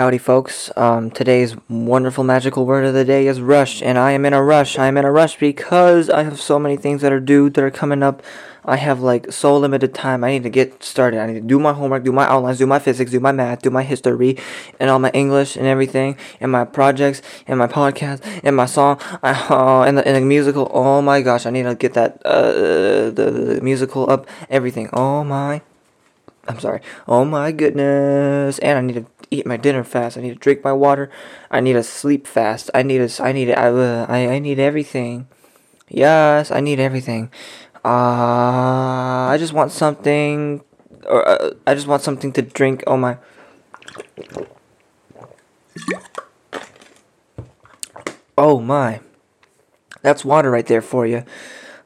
[0.00, 0.70] Howdy, folks.
[0.78, 4.42] Um, today's wonderful magical word of the day is rush, and I am in a
[4.42, 4.78] rush.
[4.78, 7.62] I am in a rush because I have so many things that are due that
[7.62, 8.22] are coming up.
[8.64, 10.24] I have like so limited time.
[10.24, 11.20] I need to get started.
[11.20, 13.60] I need to do my homework, do my outlines, do my physics, do my math,
[13.60, 14.38] do my history,
[14.78, 18.98] and all my English and everything, and my projects, and my podcast, and my song,
[19.22, 20.70] I, uh, and, the, and the musical.
[20.72, 24.26] Oh my gosh, I need to get that uh, the, the musical up.
[24.48, 24.88] Everything.
[24.94, 25.60] Oh my.
[26.48, 26.80] I'm sorry.
[27.06, 28.58] Oh my goodness.
[28.60, 30.18] And I need to eat my dinner fast.
[30.18, 31.10] I need to drink my water.
[31.50, 32.70] I need to sleep fast.
[32.74, 33.22] I need to.
[33.22, 33.50] I need.
[33.50, 33.68] I.
[33.68, 34.28] Uh, I.
[34.28, 35.28] I need everything.
[35.88, 37.30] Yes, I need everything.
[37.84, 40.62] Uh, I just want something.
[41.06, 42.84] Or uh, I just want something to drink.
[42.86, 43.16] Oh my.
[48.36, 49.00] Oh my.
[50.02, 51.24] That's water right there for you.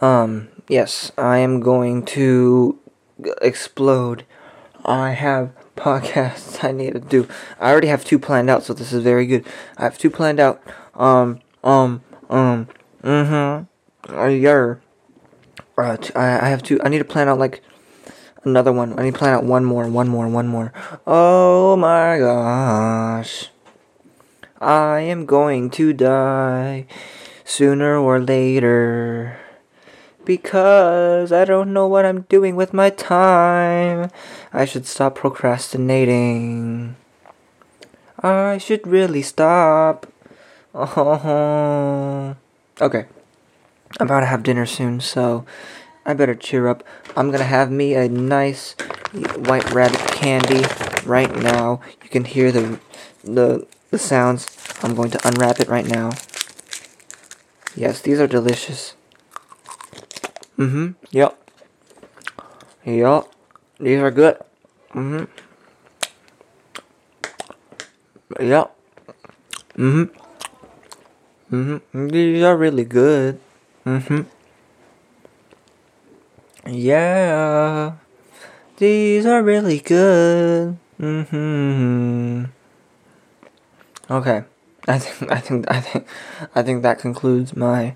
[0.00, 0.48] Um.
[0.68, 2.78] Yes, I am going to
[3.40, 4.26] explode.
[4.84, 7.28] I have podcasts I need to do.
[7.60, 9.46] I already have two planned out, so this is very good.
[9.76, 10.62] I have two planned out.
[10.94, 12.68] Um, um, um,
[13.02, 14.12] mm-hmm.
[14.12, 14.80] Uh, yer.
[15.76, 16.80] Uh, t- I, I have two.
[16.82, 17.62] I need to plan out like
[18.44, 18.98] another one.
[18.98, 20.72] I need to plan out one more, one more, one more.
[21.06, 23.48] Oh my gosh.
[24.60, 26.86] I am going to die
[27.44, 29.38] sooner or later
[30.28, 34.10] because I don't know what I'm doing with my time.
[34.52, 36.96] I should stop procrastinating.
[38.20, 40.06] I should really stop.
[40.74, 42.36] Oh.
[42.78, 43.06] Okay.
[43.98, 45.46] I'm about to have dinner soon, so
[46.04, 46.84] I better cheer up.
[47.16, 48.76] I'm gonna have me a nice
[49.48, 50.62] white rabbit candy
[51.08, 51.80] right now.
[52.04, 52.78] You can hear the
[53.24, 54.46] the the sounds.
[54.82, 56.10] I'm going to unwrap it right now.
[57.74, 58.94] Yes, these are delicious.
[60.58, 60.98] Mm-hmm.
[61.10, 61.50] Yep.
[62.84, 63.24] Yep.
[63.78, 64.38] These are good.
[64.90, 65.24] Mm-hmm.
[68.42, 68.76] Yep.
[69.76, 70.18] Mm-hmm.
[71.54, 72.08] Mm-hmm.
[72.08, 73.38] These are really good.
[73.86, 74.22] Mm-hmm.
[76.66, 77.92] Yeah.
[78.78, 80.76] These are really good.
[81.00, 82.44] Mm-hmm.
[84.10, 84.42] Okay.
[84.88, 86.06] I think I think I think
[86.54, 87.94] I think that concludes my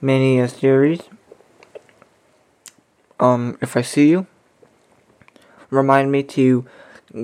[0.00, 1.00] mini series
[3.20, 4.26] um, if I see you,
[5.70, 6.66] remind me to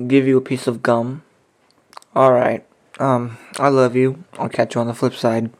[0.07, 1.23] give you a piece of gum.
[2.15, 2.65] Alright,
[2.99, 4.23] um, I love you.
[4.37, 5.51] I'll catch you on the flip side.